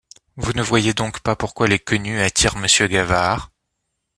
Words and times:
Vous 0.35 0.51
ne 0.53 0.63
voyez 0.63 0.95
donc 0.95 1.19
pas 1.19 1.35
pourquoi 1.35 1.67
les 1.67 1.77
Quenu 1.77 2.19
attirent 2.21 2.57
monsieur 2.57 2.87
Gavard?... 2.87 3.51